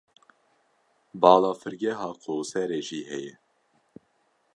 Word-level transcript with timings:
Balafirgeha 1.21 2.07
Qoserê 2.23 2.81
jî 2.87 3.01
heye. 3.11 3.33